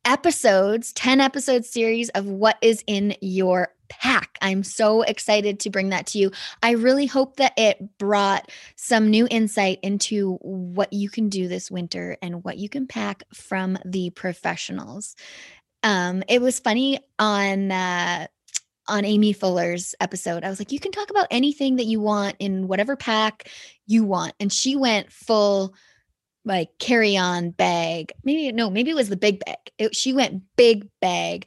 episodes, 0.07 0.93
10 0.93 1.21
episode 1.21 1.65
series 1.65 2.09
of 2.11 2.27
what 2.27 2.57
is 2.63 2.83
in 2.87 3.17
your 3.21 3.75
pack. 3.89 4.39
I'm 4.41 4.63
so 4.63 5.03
excited 5.03 5.61
to 5.61 5.71
bring 5.71 5.91
that 5.91 6.07
to 6.09 6.19
you. 6.19 6.31
I 6.63 6.73
really 6.73 7.07
hope 7.07 7.37
that 7.37 7.53
it 7.57 7.99
brought 7.99 8.51
some 8.77 9.11
new 9.11 9.27
insight 9.31 9.79
into 9.83 10.35
what 10.41 10.93
you 10.93 11.09
can 11.09 11.29
do 11.29 11.49
this 11.49 11.71
winter 11.71 12.17
and 12.23 12.45
what 12.45 12.59
you 12.59 12.69
can 12.69 12.87
pack 12.87 13.23
from 13.33 13.79
the 13.85 14.11
professionals. 14.11 15.17
Um, 15.83 16.23
it 16.29 16.41
was 16.41 16.59
funny 16.59 17.01
on 17.19 17.71
uh, 17.71 18.27
on 18.89 19.05
Aimee 19.05 19.33
Fuller's 19.33 19.95
episode. 20.01 20.45
I 20.45 20.49
was 20.49 20.61
like, 20.61 20.73
you 20.73 20.81
can 20.81 20.93
talk 20.93 21.11
about 21.11 21.27
anything 21.31 21.77
that 21.77 21.87
you 21.87 22.01
want 22.01 22.37
in 22.39 22.69
whatever 22.69 22.97
pack 22.97 23.49
you 23.87 24.05
want, 24.05 24.35
and 24.41 24.53
she 24.53 24.77
went 24.77 25.13
full 25.13 25.75
like 26.45 26.71
carry 26.79 27.17
on 27.17 27.51
bag. 27.51 28.13
Maybe 28.25 28.51
no, 28.53 28.71
maybe 28.71 28.91
it 28.91 28.97
was 28.97 29.09
the 29.09 29.17
big 29.17 29.45
bag. 29.45 29.57
It, 29.79 29.95
she 29.95 30.13
went 30.13 30.43
big 30.57 30.89
bag. 31.01 31.47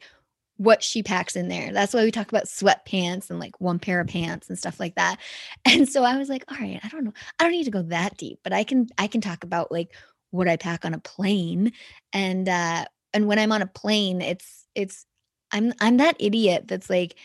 What 0.60 0.82
she 0.82 1.02
packs 1.02 1.36
in 1.36 1.48
there. 1.48 1.72
That's 1.72 1.94
why 1.94 2.04
we 2.04 2.10
talk 2.10 2.28
about 2.28 2.44
sweatpants 2.44 3.30
and 3.30 3.40
like 3.40 3.58
one 3.62 3.78
pair 3.78 3.98
of 3.98 4.08
pants 4.08 4.50
and 4.50 4.58
stuff 4.58 4.78
like 4.78 4.96
that. 4.96 5.16
And 5.64 5.88
so 5.88 6.04
I 6.04 6.18
was 6.18 6.28
like, 6.28 6.44
all 6.50 6.58
right, 6.58 6.78
I 6.82 6.88
don't 6.88 7.04
know. 7.04 7.14
I 7.38 7.44
don't 7.44 7.52
need 7.52 7.64
to 7.64 7.70
go 7.70 7.82
that 7.84 8.18
deep, 8.18 8.40
but 8.42 8.52
I 8.52 8.64
can 8.64 8.88
I 8.98 9.06
can 9.06 9.22
talk 9.22 9.42
about 9.42 9.72
like 9.72 9.94
what 10.30 10.48
I 10.48 10.56
pack 10.56 10.84
on 10.84 10.92
a 10.92 10.98
plane. 10.98 11.72
And 12.12 12.46
uh 12.46 12.84
and 13.14 13.26
when 13.26 13.38
I'm 13.38 13.52
on 13.52 13.62
a 13.62 13.66
plane, 13.66 14.20
it's 14.20 14.66
it's 14.74 15.06
I'm 15.50 15.72
I'm 15.80 15.96
that 15.96 16.16
idiot 16.18 16.68
that's 16.68 16.90
like 16.90 17.16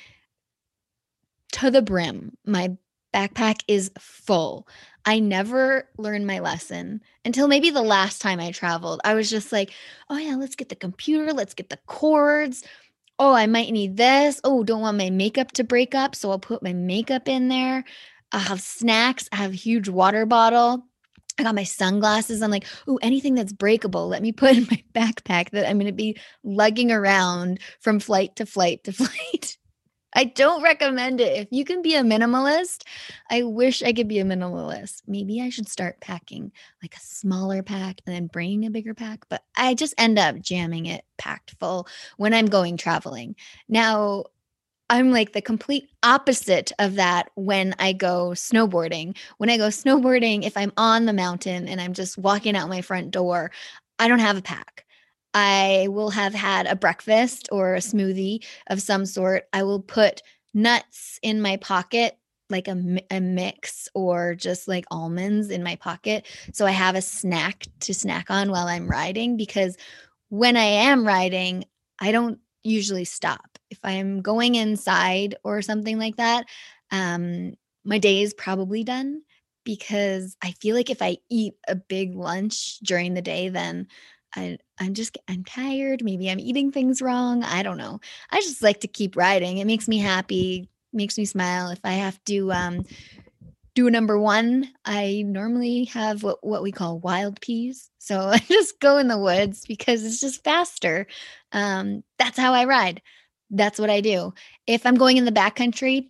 to 1.53 1.71
the 1.71 1.81
brim. 1.81 2.37
My 2.45 2.77
backpack 3.13 3.63
is 3.67 3.91
full. 3.99 4.67
I 5.05 5.19
never 5.19 5.87
learned 5.97 6.25
my 6.25 6.39
lesson 6.39 7.01
until 7.23 7.47
maybe 7.47 7.69
the 7.69 7.81
last 7.81 8.21
time 8.21 8.39
I 8.39 8.51
traveled. 8.51 9.01
I 9.05 9.13
was 9.13 9.29
just 9.29 9.51
like, 9.51 9.71
oh, 10.09 10.17
yeah, 10.17 10.35
let's 10.35 10.55
get 10.55 10.69
the 10.69 10.75
computer, 10.75 11.31
let's 11.31 11.53
get 11.53 11.69
the 11.69 11.79
cords. 11.85 12.63
Oh, 13.17 13.33
I 13.33 13.47
might 13.47 13.71
need 13.71 13.95
this. 13.95 14.41
Oh, 14.43 14.63
don't 14.63 14.81
want 14.81 14.97
my 14.97 15.09
makeup 15.09 15.51
to 15.53 15.63
break 15.63 15.95
up. 15.95 16.15
So 16.15 16.31
I'll 16.31 16.39
put 16.39 16.63
my 16.63 16.73
makeup 16.73 17.27
in 17.27 17.47
there. 17.47 17.85
I 18.31 18.39
have 18.39 18.61
snacks. 18.61 19.29
I 19.31 19.37
have 19.37 19.51
a 19.51 19.55
huge 19.55 19.87
water 19.87 20.25
bottle. 20.25 20.85
I 21.37 21.43
got 21.43 21.55
my 21.55 21.63
sunglasses. 21.63 22.41
I'm 22.41 22.51
like, 22.51 22.65
oh, 22.87 22.99
anything 23.01 23.35
that's 23.35 23.53
breakable, 23.53 24.07
let 24.07 24.21
me 24.21 24.31
put 24.31 24.55
in 24.57 24.67
my 24.69 24.83
backpack 24.93 25.51
that 25.51 25.67
I'm 25.67 25.77
going 25.77 25.87
to 25.87 25.93
be 25.93 26.17
lugging 26.43 26.91
around 26.91 27.59
from 27.79 27.99
flight 27.99 28.35
to 28.37 28.45
flight 28.45 28.83
to 28.85 28.93
flight. 28.93 29.57
I 30.15 30.23
don't 30.23 30.63
recommend 30.63 31.19
it. 31.19 31.37
If 31.37 31.47
you 31.51 31.65
can 31.65 31.81
be 31.81 31.95
a 31.95 32.01
minimalist, 32.01 32.83
I 33.29 33.43
wish 33.43 33.83
I 33.83 33.91
could 33.91 34.07
be 34.07 34.19
a 34.19 34.23
minimalist. 34.23 35.01
Maybe 35.07 35.41
I 35.41 35.49
should 35.49 35.67
start 35.67 35.99
packing 35.99 36.53
like 36.81 36.95
a 36.95 37.01
smaller 37.01 37.61
pack 37.61 37.99
and 38.05 38.15
then 38.15 38.27
bringing 38.27 38.65
a 38.65 38.71
bigger 38.71 38.93
pack, 38.93 39.25
but 39.29 39.43
I 39.57 39.73
just 39.73 39.93
end 39.97 40.17
up 40.17 40.39
jamming 40.39 40.85
it 40.85 41.03
packed 41.17 41.55
full 41.59 41.87
when 42.15 42.33
I'm 42.33 42.45
going 42.45 42.77
traveling. 42.77 43.35
Now, 43.67 44.25
I'm 44.89 45.11
like 45.11 45.33
the 45.33 45.41
complete 45.41 45.89
opposite 46.03 46.71
of 46.79 46.95
that 46.95 47.29
when 47.35 47.75
I 47.79 47.91
go 47.91 48.29
snowboarding. 48.29 49.17
When 49.37 49.49
I 49.49 49.57
go 49.57 49.67
snowboarding, 49.67 50.45
if 50.45 50.55
I'm 50.55 50.71
on 50.77 51.05
the 51.05 51.13
mountain 51.13 51.67
and 51.67 51.81
I'm 51.81 51.93
just 51.93 52.17
walking 52.17 52.55
out 52.55 52.69
my 52.69 52.81
front 52.81 53.11
door, 53.11 53.51
I 53.99 54.07
don't 54.07 54.19
have 54.19 54.37
a 54.37 54.41
pack. 54.41 54.84
I 55.35 55.89
will 55.91 56.09
have 56.11 56.33
had 56.33 56.65
a 56.65 56.77
breakfast 56.77 57.49
or 57.51 57.75
a 57.75 57.79
smoothie 57.79 58.45
of 58.67 58.81
some 58.81 59.05
sort. 59.05 59.43
I 59.51 59.63
will 59.63 59.81
put 59.81 60.21
nuts 60.53 61.19
in 61.21 61.41
my 61.41 61.57
pocket, 61.57 62.17
like 62.49 62.69
a, 62.69 62.99
a 63.11 63.19
mix 63.19 63.89
or 63.93 64.35
just 64.35 64.69
like 64.69 64.85
almonds 64.89 65.49
in 65.49 65.61
my 65.61 65.75
pocket. 65.75 66.25
So 66.53 66.65
I 66.65 66.71
have 66.71 66.95
a 66.95 67.01
snack 67.01 67.65
to 67.81 67.93
snack 67.93 68.31
on 68.31 68.49
while 68.49 68.67
I'm 68.67 68.87
riding 68.87 69.35
because 69.35 69.75
when 70.29 70.55
I 70.55 70.63
am 70.63 71.05
riding, 71.05 71.65
I 71.99 72.13
don't 72.13 72.39
usually 72.63 73.05
stop. 73.05 73.59
If 73.69 73.79
I'm 73.83 74.21
going 74.21 74.55
inside 74.55 75.35
or 75.43 75.61
something 75.61 75.99
like 75.99 76.15
that, 76.15 76.45
um, 76.91 77.55
my 77.83 77.97
day 77.97 78.21
is 78.21 78.33
probably 78.33 78.85
done 78.85 79.21
because 79.65 80.37
I 80.41 80.51
feel 80.51 80.77
like 80.77 80.89
if 80.89 81.01
I 81.01 81.17
eat 81.29 81.55
a 81.67 81.75
big 81.75 82.15
lunch 82.15 82.79
during 82.79 83.15
the 83.15 83.21
day, 83.21 83.49
then 83.49 83.87
I 84.35 84.59
I'm 84.79 84.93
just 84.93 85.17
I'm 85.27 85.43
tired. 85.43 86.03
Maybe 86.03 86.29
I'm 86.29 86.39
eating 86.39 86.71
things 86.71 87.01
wrong. 87.01 87.43
I 87.43 87.63
don't 87.63 87.77
know. 87.77 87.99
I 88.31 88.41
just 88.41 88.61
like 88.61 88.81
to 88.81 88.87
keep 88.87 89.15
riding. 89.15 89.57
It 89.57 89.67
makes 89.67 89.87
me 89.87 89.97
happy, 89.97 90.69
makes 90.93 91.17
me 91.17 91.25
smile. 91.25 91.69
If 91.69 91.79
I 91.83 91.93
have 91.93 92.23
to 92.25 92.51
um 92.51 92.85
do 93.75 93.89
number 93.89 94.17
one, 94.17 94.69
I 94.85 95.23
normally 95.25 95.85
have 95.85 96.23
what, 96.23 96.45
what 96.45 96.63
we 96.63 96.71
call 96.71 96.99
wild 96.99 97.41
peas. 97.41 97.89
So 97.99 98.19
I 98.29 98.39
just 98.39 98.79
go 98.79 98.97
in 98.97 99.07
the 99.07 99.17
woods 99.17 99.65
because 99.67 100.03
it's 100.03 100.19
just 100.19 100.43
faster. 100.43 101.07
Um, 101.51 102.03
that's 102.17 102.39
how 102.39 102.53
I 102.53 102.65
ride. 102.65 103.01
That's 103.51 103.79
what 103.79 103.89
I 103.89 104.01
do. 104.01 104.33
If 104.65 104.85
I'm 104.85 104.95
going 104.95 105.17
in 105.17 105.25
the 105.25 105.31
backcountry, 105.31 106.07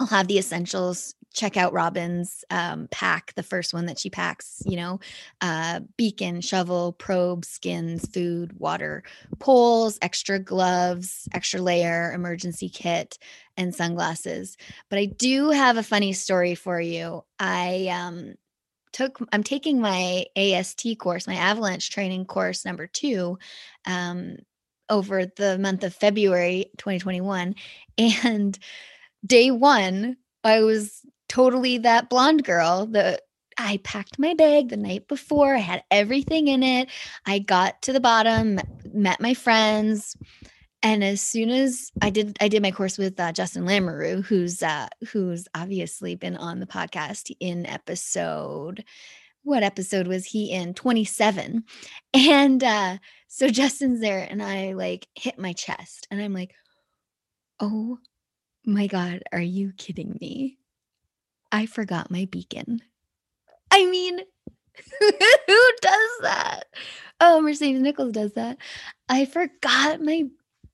I'll 0.00 0.06
have 0.06 0.28
the 0.28 0.38
essentials 0.38 1.14
check 1.32 1.56
out 1.56 1.72
Robin's 1.72 2.44
um, 2.50 2.88
pack, 2.90 3.34
the 3.34 3.42
first 3.42 3.72
one 3.72 3.86
that 3.86 3.98
she 3.98 4.10
packs, 4.10 4.62
you 4.66 4.76
know, 4.76 5.00
uh, 5.40 5.80
beacon, 5.96 6.40
shovel, 6.40 6.92
probe, 6.92 7.44
skins, 7.44 8.08
food, 8.12 8.58
water, 8.58 9.02
poles, 9.38 9.98
extra 10.02 10.38
gloves, 10.38 11.28
extra 11.32 11.60
layer, 11.60 12.12
emergency 12.12 12.68
kit, 12.68 13.18
and 13.56 13.74
sunglasses. 13.74 14.56
But 14.88 14.98
I 14.98 15.06
do 15.06 15.50
have 15.50 15.76
a 15.76 15.82
funny 15.82 16.12
story 16.12 16.54
for 16.54 16.80
you. 16.80 17.24
I 17.38 17.88
um, 17.88 18.34
took, 18.92 19.18
I'm 19.32 19.42
taking 19.42 19.80
my 19.80 20.26
AST 20.36 20.86
course, 20.98 21.26
my 21.26 21.36
avalanche 21.36 21.90
training 21.90 22.26
course 22.26 22.64
number 22.64 22.86
two. 22.86 23.38
Um, 23.86 24.36
over 24.90 25.24
the 25.24 25.58
month 25.58 25.84
of 25.84 25.94
February 25.94 26.66
2021. 26.76 27.54
And 27.98 28.58
day 29.24 29.50
one, 29.50 30.16
I 30.44 30.60
was 30.60 31.02
totally 31.32 31.78
that 31.78 32.10
blonde 32.10 32.44
girl 32.44 32.84
that 32.84 33.22
I 33.56 33.78
packed 33.78 34.18
my 34.18 34.34
bag 34.34 34.68
the 34.68 34.76
night 34.76 35.08
before. 35.08 35.56
I 35.56 35.60
had 35.60 35.82
everything 35.90 36.48
in 36.48 36.62
it. 36.62 36.90
I 37.24 37.38
got 37.38 37.80
to 37.82 37.92
the 37.94 38.00
bottom, 38.00 38.60
met 38.92 39.18
my 39.18 39.32
friends, 39.32 40.14
and 40.82 41.02
as 41.02 41.22
soon 41.22 41.48
as 41.48 41.90
I 42.02 42.10
did, 42.10 42.36
I 42.42 42.48
did 42.48 42.60
my 42.60 42.70
course 42.70 42.98
with 42.98 43.18
uh, 43.18 43.32
Justin 43.32 43.64
Lamoureux, 43.64 44.22
who's 44.22 44.62
uh, 44.62 44.88
who's 45.10 45.48
obviously 45.54 46.16
been 46.16 46.36
on 46.36 46.60
the 46.60 46.66
podcast 46.66 47.34
in 47.40 47.64
episode. 47.64 48.84
What 49.42 49.62
episode 49.62 50.08
was 50.08 50.26
he 50.26 50.50
in? 50.52 50.74
Twenty 50.74 51.06
seven, 51.06 51.64
and 52.12 52.62
uh, 52.62 52.98
so 53.28 53.48
Justin's 53.48 54.00
there, 54.00 54.26
and 54.28 54.42
I 54.42 54.74
like 54.74 55.08
hit 55.14 55.38
my 55.38 55.54
chest, 55.54 56.08
and 56.10 56.20
I'm 56.20 56.34
like, 56.34 56.52
"Oh 57.58 58.00
my 58.66 58.86
god, 58.86 59.22
are 59.32 59.40
you 59.40 59.72
kidding 59.78 60.18
me?" 60.20 60.58
I 61.52 61.66
forgot 61.66 62.10
my 62.10 62.26
beacon. 62.30 62.80
I 63.70 63.84
mean, 63.86 64.18
who 65.00 65.70
does 65.82 66.10
that? 66.22 66.64
Oh, 67.20 67.40
Mercedes 67.40 67.80
Nichols 67.80 68.12
does 68.12 68.32
that. 68.32 68.58
I 69.08 69.26
forgot 69.26 70.00
my 70.00 70.24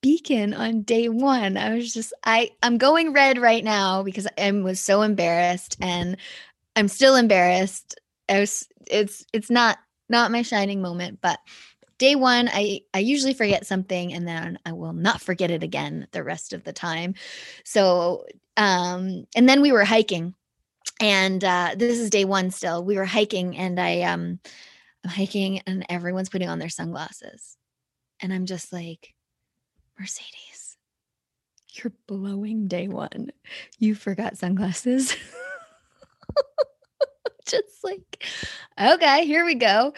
beacon 0.00 0.54
on 0.54 0.82
day 0.82 1.08
one. 1.08 1.56
I 1.56 1.74
was 1.74 1.92
just 1.92 2.12
I 2.24 2.52
I'm 2.62 2.78
going 2.78 3.12
red 3.12 3.38
right 3.38 3.64
now 3.64 4.04
because 4.04 4.28
I 4.38 4.50
was 4.52 4.80
so 4.80 5.02
embarrassed 5.02 5.76
and 5.80 6.16
I'm 6.76 6.88
still 6.88 7.16
embarrassed. 7.16 7.98
I 8.28 8.40
was 8.40 8.68
it's 8.86 9.24
it's 9.32 9.50
not 9.50 9.78
not 10.08 10.30
my 10.30 10.42
shining 10.42 10.80
moment, 10.80 11.18
but 11.20 11.40
day 11.98 12.14
one 12.14 12.48
I 12.52 12.82
I 12.94 13.00
usually 13.00 13.34
forget 13.34 13.66
something 13.66 14.12
and 14.12 14.26
then 14.26 14.58
I 14.64 14.72
will 14.72 14.92
not 14.92 15.20
forget 15.20 15.50
it 15.50 15.64
again 15.64 16.06
the 16.12 16.22
rest 16.22 16.52
of 16.52 16.62
the 16.64 16.72
time. 16.72 17.14
So 17.64 18.24
um 18.56 19.26
and 19.34 19.48
then 19.48 19.60
we 19.60 19.72
were 19.72 19.84
hiking 19.84 20.34
and 21.00 21.42
uh, 21.44 21.74
this 21.76 21.98
is 21.98 22.10
day 22.10 22.24
one 22.24 22.50
still. 22.50 22.84
We 22.84 22.96
were 22.96 23.04
hiking, 23.04 23.56
and 23.56 23.78
I 23.78 24.02
um, 24.02 24.40
I'm 25.04 25.10
hiking, 25.10 25.60
and 25.66 25.84
everyone's 25.88 26.28
putting 26.28 26.48
on 26.48 26.58
their 26.58 26.68
sunglasses, 26.68 27.56
and 28.20 28.32
I'm 28.32 28.46
just 28.46 28.72
like, 28.72 29.14
Mercedes, 29.98 30.76
you're 31.72 31.92
blowing 32.06 32.68
day 32.68 32.88
one. 32.88 33.30
You 33.78 33.94
forgot 33.94 34.36
sunglasses. 34.36 35.14
just 37.46 37.84
like, 37.84 38.24
okay, 38.80 39.24
here 39.24 39.44
we 39.44 39.54
go. 39.54 39.94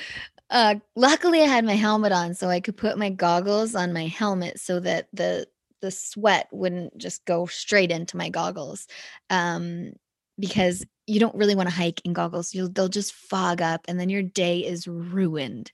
Uh, 0.50 0.76
luckily, 0.96 1.42
I 1.42 1.46
had 1.46 1.64
my 1.64 1.74
helmet 1.74 2.12
on, 2.12 2.34
so 2.34 2.48
I 2.48 2.60
could 2.60 2.76
put 2.76 2.98
my 2.98 3.10
goggles 3.10 3.74
on 3.74 3.92
my 3.92 4.06
helmet 4.06 4.60
so 4.60 4.80
that 4.80 5.08
the 5.12 5.46
the 5.80 5.90
sweat 5.90 6.46
wouldn't 6.52 6.98
just 6.98 7.24
go 7.24 7.46
straight 7.46 7.90
into 7.90 8.18
my 8.18 8.28
goggles. 8.28 8.86
Um, 9.30 9.94
because 10.40 10.84
you 11.06 11.20
don't 11.20 11.34
really 11.34 11.54
want 11.54 11.68
to 11.68 11.74
hike 11.74 12.00
in 12.04 12.12
goggles. 12.12 12.54
You'll 12.54 12.70
they'll 12.70 12.88
just 12.88 13.12
fog 13.14 13.62
up 13.62 13.84
and 13.88 13.98
then 14.00 14.08
your 14.10 14.22
day 14.22 14.60
is 14.60 14.88
ruined. 14.88 15.72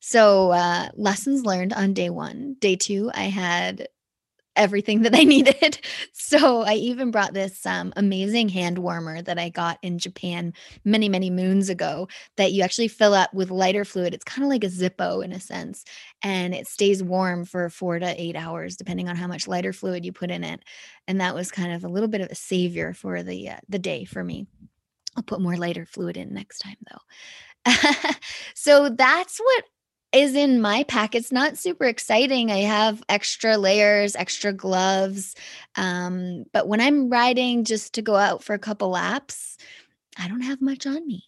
So 0.00 0.52
uh 0.52 0.88
lessons 0.94 1.44
learned 1.46 1.72
on 1.74 1.94
day 1.94 2.10
1. 2.10 2.56
Day 2.60 2.76
2 2.76 3.12
I 3.14 3.24
had 3.24 3.88
everything 4.56 5.02
that 5.02 5.14
I 5.14 5.24
needed. 5.24 5.78
So 6.12 6.62
I 6.62 6.74
even 6.74 7.10
brought 7.10 7.34
this 7.34 7.64
um, 7.66 7.92
amazing 7.96 8.48
hand 8.48 8.78
warmer 8.78 9.22
that 9.22 9.38
I 9.38 9.48
got 9.48 9.78
in 9.82 9.98
Japan 9.98 10.52
many, 10.84 11.08
many 11.08 11.30
moons 11.30 11.68
ago 11.68 12.08
that 12.36 12.52
you 12.52 12.62
actually 12.62 12.88
fill 12.88 13.14
up 13.14 13.32
with 13.34 13.50
lighter 13.50 13.84
fluid. 13.84 14.14
It's 14.14 14.24
kind 14.24 14.44
of 14.44 14.50
like 14.50 14.64
a 14.64 14.68
Zippo 14.68 15.24
in 15.24 15.32
a 15.32 15.40
sense, 15.40 15.84
and 16.22 16.54
it 16.54 16.66
stays 16.66 17.02
warm 17.02 17.44
for 17.44 17.68
four 17.68 17.98
to 17.98 18.20
eight 18.20 18.36
hours, 18.36 18.76
depending 18.76 19.08
on 19.08 19.16
how 19.16 19.26
much 19.26 19.48
lighter 19.48 19.72
fluid 19.72 20.04
you 20.04 20.12
put 20.12 20.30
in 20.30 20.44
it. 20.44 20.60
And 21.08 21.20
that 21.20 21.34
was 21.34 21.50
kind 21.50 21.72
of 21.72 21.84
a 21.84 21.88
little 21.88 22.08
bit 22.08 22.20
of 22.20 22.30
a 22.30 22.34
savior 22.34 22.94
for 22.94 23.22
the 23.22 23.50
uh, 23.50 23.56
the 23.68 23.78
day 23.78 24.04
for 24.04 24.22
me. 24.22 24.46
I'll 25.16 25.22
put 25.22 25.40
more 25.40 25.56
lighter 25.56 25.84
fluid 25.86 26.16
in 26.16 26.32
next 26.32 26.58
time 26.58 26.76
though. 26.90 26.98
so 28.54 28.88
that's 28.88 29.38
what 29.38 29.64
is 30.12 30.34
in 30.34 30.60
my 30.60 30.84
pack. 30.84 31.14
It's 31.14 31.32
not 31.32 31.56
super 31.56 31.84
exciting. 31.84 32.50
I 32.50 32.58
have 32.58 33.02
extra 33.08 33.56
layers, 33.56 34.14
extra 34.14 34.52
gloves. 34.52 35.34
Um, 35.76 36.44
but 36.52 36.68
when 36.68 36.80
I'm 36.80 37.08
riding 37.08 37.64
just 37.64 37.94
to 37.94 38.02
go 38.02 38.16
out 38.16 38.42
for 38.42 38.54
a 38.54 38.58
couple 38.58 38.90
laps, 38.90 39.56
I 40.18 40.28
don't 40.28 40.42
have 40.42 40.60
much 40.60 40.86
on 40.86 41.06
me. 41.06 41.24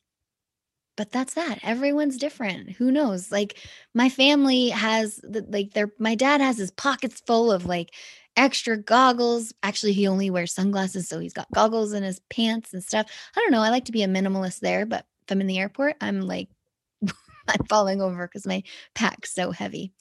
But 0.97 1.11
that's 1.11 1.35
that. 1.35 1.59
Everyone's 1.63 2.19
different. 2.19 2.71
Who 2.73 2.93
knows? 2.93 3.33
Like 3.33 3.59
my 3.95 4.09
family 4.09 4.69
has 4.69 5.21
like 5.25 5.73
their 5.73 5.93
my 5.99 6.15
dad 6.15 6.41
has 6.41 6.57
his 6.57 6.71
pockets 6.71 7.21
full 7.27 7.51
of 7.51 7.67
like 7.67 7.95
extra 8.37 8.77
goggles. 8.77 9.53
Actually, 9.63 9.95
he 9.95 10.07
only 10.07 10.31
wears 10.31 10.53
sunglasses, 10.53 11.09
so 11.09 11.19
he's 11.19 11.33
got 11.33 11.51
goggles 11.53 11.95
in 11.95 12.05
his 12.05 12.21
pants 12.31 12.73
and 12.73 12.85
stuff. 12.85 13.07
I 13.37 13.41
don't 13.41 13.51
know. 13.51 13.63
I 13.63 13.71
like 13.71 13.87
to 13.87 13.93
be 13.93 14.05
a 14.05 14.09
minimalist 14.09 14.61
there, 14.61 14.87
but 14.87 15.05
if 15.27 15.33
I'm 15.33 15.41
in 15.41 15.47
the 15.49 15.59
airport, 15.59 15.97
I'm 16.01 16.21
like 16.21 16.49
I'm 17.49 17.65
falling 17.69 18.01
over 18.01 18.27
because 18.27 18.47
my 18.47 18.63
pack's 18.95 19.35
so 19.35 19.51
heavy. 19.51 19.93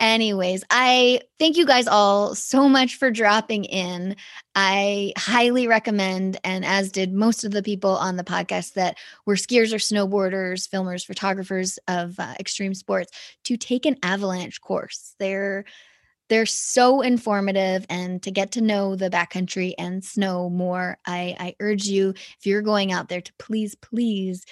Anyways, 0.00 0.64
I 0.70 1.20
thank 1.38 1.58
you 1.58 1.66
guys 1.66 1.86
all 1.86 2.34
so 2.34 2.70
much 2.70 2.96
for 2.96 3.10
dropping 3.10 3.64
in. 3.64 4.16
I 4.54 5.12
highly 5.18 5.66
recommend, 5.66 6.38
and 6.42 6.64
as 6.64 6.90
did 6.90 7.12
most 7.12 7.44
of 7.44 7.52
the 7.52 7.62
people 7.62 7.90
on 7.90 8.16
the 8.16 8.24
podcast 8.24 8.72
that 8.74 8.96
were 9.26 9.34
skiers 9.34 9.74
or 9.74 9.76
snowboarders, 9.76 10.66
filmers, 10.66 11.04
photographers 11.04 11.78
of 11.86 12.18
uh, 12.18 12.32
extreme 12.40 12.72
sports, 12.72 13.12
to 13.44 13.58
take 13.58 13.84
an 13.84 13.96
avalanche 14.02 14.62
course. 14.62 15.14
They're 15.18 15.66
they're 16.30 16.46
so 16.46 17.02
informative 17.02 17.84
and 17.90 18.22
to 18.22 18.30
get 18.30 18.52
to 18.52 18.60
know 18.60 18.94
the 18.94 19.10
backcountry 19.10 19.74
and 19.76 20.02
snow 20.02 20.48
more 20.48 20.96
I, 21.04 21.36
I 21.38 21.54
urge 21.60 21.86
you 21.86 22.10
if 22.10 22.46
you're 22.46 22.62
going 22.62 22.92
out 22.92 23.08
there 23.08 23.20
to 23.20 23.32
please 23.40 23.74
please 23.74 24.44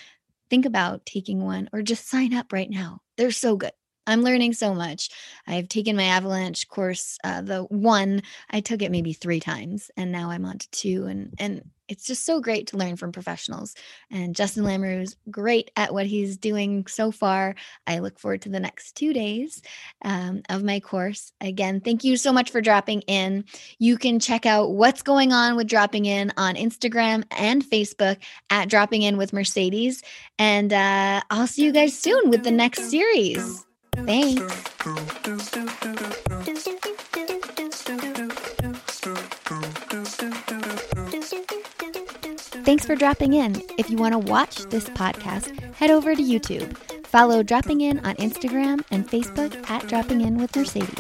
think 0.51 0.67
about 0.67 1.07
taking 1.07 1.43
one 1.45 1.69
or 1.73 1.83
just 1.83 2.09
sign 2.09 2.35
up 2.35 2.53
right 2.53 2.71
now. 2.71 3.01
They're 3.17 3.31
so 3.31 3.57
good. 3.57 3.73
I'm 4.07 4.23
learning 4.23 4.55
so 4.55 4.75
much. 4.75 5.11
I've 5.47 5.69
taken 5.69 5.95
my 5.95 6.05
avalanche 6.05 6.67
course, 6.69 7.19
uh, 7.25 7.43
the 7.43 7.65
one 7.65 8.23
I 8.49 8.61
took 8.61 8.81
it 8.81 8.91
maybe 8.91 9.13
three 9.13 9.39
times, 9.39 9.91
and 9.99 10.11
now 10.11 10.31
I'm 10.31 10.47
on 10.47 10.59
to 10.59 10.71
two, 10.71 11.05
and 11.05 11.35
and 11.39 11.63
it's 11.89 12.07
just 12.07 12.25
so 12.25 12.41
great 12.41 12.69
to 12.69 12.77
learn 12.77 12.97
from 12.97 13.13
professionals. 13.13 13.75
And 14.11 14.35
Justin 14.35 14.65
Lamoureux 14.65 15.03
is 15.03 15.17
great 15.31 15.71
at 15.77 15.93
what 15.93 16.07
he's 16.07 16.37
doing 16.37 16.87
so 16.87 17.11
far. 17.11 17.55
I 17.87 17.99
look 17.99 18.19
forward 18.19 18.43
to 18.43 18.49
the 18.49 18.61
next 18.61 18.93
two 18.93 19.13
days 19.13 19.63
um, 20.05 20.43
of 20.49 20.63
my 20.63 20.81
course. 20.81 21.33
Again, 21.41 21.81
thank 21.81 22.05
you 22.05 22.17
so 22.17 22.33
much 22.33 22.51
for 22.51 22.61
dropping 22.61 23.03
in. 23.03 23.45
You 23.79 23.97
can 23.97 24.19
check 24.21 24.47
out 24.47 24.73
what's 24.73 25.03
going 25.03 25.33
on 25.33 25.57
with 25.57 25.67
dropping 25.67 26.07
in 26.07 26.33
on 26.37 26.55
Instagram 26.55 27.25
and 27.33 27.65
Facebook 27.65 28.19
at 28.51 28.69
Dropping 28.69 29.03
In 29.03 29.17
with 29.17 29.33
Mercedes. 29.33 30.03
And 30.39 30.73
uh, 30.73 31.23
I'll 31.31 31.47
see 31.47 31.65
you 31.65 31.73
guys 31.73 31.99
soon 31.99 32.31
with 32.31 32.45
the 32.45 32.51
next 32.51 32.91
series. 32.91 33.65
Thanks. 33.97 34.43
Thanks 42.69 42.85
for 42.85 42.95
dropping 42.95 43.33
in. 43.33 43.63
If 43.79 43.89
you 43.89 43.97
want 43.97 44.13
to 44.13 44.19
watch 44.19 44.57
this 44.65 44.91
podcast, 44.91 45.59
head 45.77 45.91
over 45.91 46.15
to 46.15 46.23
YouTube. 46.23 46.77
Follow 47.07 47.43
Dropping 47.43 47.81
In 47.81 47.99
on 48.01 48.15
Instagram 48.17 48.85
and 48.91 49.09
Facebook 49.09 49.71
at 49.71 49.89
Dropping 49.89 50.21
In 50.21 50.37
with 50.37 50.55
Mercedes. 50.55 50.91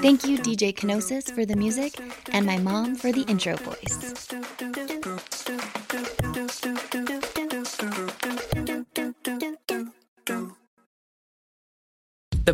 Thank 0.00 0.24
you, 0.24 0.38
DJ 0.38 0.74
Kenosis, 0.74 1.30
for 1.30 1.44
the 1.44 1.54
music, 1.54 2.00
and 2.32 2.46
my 2.46 2.56
mom 2.56 2.94
for 2.94 3.12
the 3.12 3.24
intro 3.28 3.56
voice. 3.56 4.11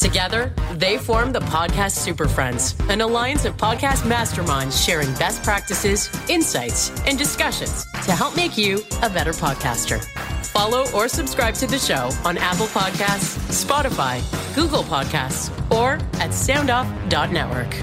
Together, 0.00 0.50
they 0.72 0.96
form 0.96 1.30
the 1.30 1.40
Podcast 1.40 1.96
Super 1.96 2.26
Friends, 2.26 2.74
an 2.88 3.02
alliance 3.02 3.44
of 3.44 3.54
podcast 3.58 4.02
masterminds 4.10 4.82
sharing 4.82 5.12
best 5.16 5.42
practices, 5.42 6.08
insights, 6.30 6.90
and 7.06 7.18
discussions 7.18 7.84
to 8.06 8.12
help 8.12 8.34
make 8.34 8.56
you 8.56 8.82
a 9.02 9.10
better 9.10 9.32
podcaster. 9.32 10.02
Follow 10.46 10.86
or 10.94 11.06
subscribe 11.06 11.52
to 11.54 11.66
the 11.66 11.78
show 11.78 12.10
on 12.24 12.38
Apple 12.38 12.66
Podcasts, 12.68 13.36
Spotify, 13.52 14.22
Google 14.54 14.84
Podcasts, 14.84 15.50
or 15.70 15.92
at 16.18 16.30
soundoff.network. 16.30 17.74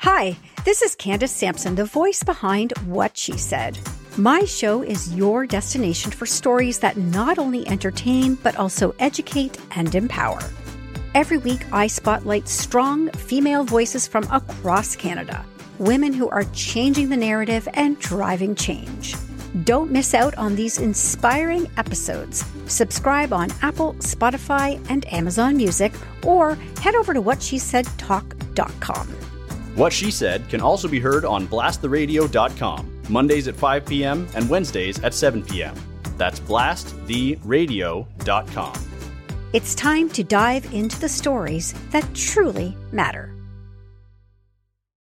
Hi, 0.00 0.36
this 0.66 0.82
is 0.82 0.94
Candace 0.94 1.32
Sampson, 1.32 1.76
the 1.76 1.86
voice 1.86 2.22
behind 2.22 2.76
What 2.86 3.16
She 3.16 3.38
Said. 3.38 3.78
My 4.16 4.44
show 4.44 4.82
is 4.82 5.12
your 5.12 5.44
destination 5.44 6.12
for 6.12 6.24
stories 6.24 6.78
that 6.78 6.96
not 6.96 7.36
only 7.36 7.66
entertain, 7.66 8.36
but 8.36 8.54
also 8.54 8.94
educate 9.00 9.58
and 9.72 9.92
empower. 9.92 10.38
Every 11.16 11.38
week, 11.38 11.66
I 11.72 11.88
spotlight 11.88 12.46
strong 12.46 13.10
female 13.10 13.64
voices 13.64 14.06
from 14.06 14.22
across 14.30 14.94
Canada, 14.94 15.44
women 15.80 16.12
who 16.12 16.28
are 16.28 16.44
changing 16.52 17.08
the 17.08 17.16
narrative 17.16 17.68
and 17.74 17.98
driving 17.98 18.54
change. 18.54 19.16
Don't 19.64 19.90
miss 19.90 20.14
out 20.14 20.36
on 20.36 20.54
these 20.54 20.78
inspiring 20.78 21.68
episodes. 21.76 22.44
Subscribe 22.66 23.32
on 23.32 23.50
Apple, 23.62 23.94
Spotify, 23.94 24.80
and 24.88 25.12
Amazon 25.12 25.56
Music, 25.56 25.92
or 26.22 26.54
head 26.80 26.94
over 26.94 27.14
to 27.14 27.20
whatshesaidtalk.com. 27.20 29.08
What 29.74 29.92
She 29.92 30.12
Said 30.12 30.48
can 30.48 30.60
also 30.60 30.86
be 30.86 31.00
heard 31.00 31.24
on 31.24 31.48
blasttheradio.com, 31.48 32.93
Mondays 33.10 33.48
at 33.48 33.56
5 33.56 33.86
p.m. 33.86 34.28
and 34.34 34.48
Wednesdays 34.48 35.02
at 35.02 35.12
7 35.14 35.42
p.m. 35.42 35.74
That's 36.16 36.38
blasttheradio.com. 36.40 38.74
It's 39.52 39.74
time 39.74 40.08
to 40.10 40.22
dive 40.24 40.72
into 40.72 40.98
the 41.00 41.08
stories 41.08 41.74
that 41.90 42.14
truly 42.14 42.76
matter. 42.92 43.33